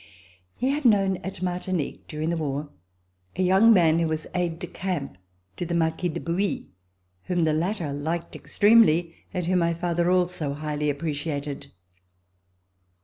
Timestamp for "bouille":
6.19-6.69